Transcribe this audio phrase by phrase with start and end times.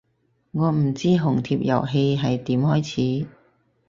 [0.49, 2.83] 我唔知紅帖遊戲係點開
[3.21, 3.27] 始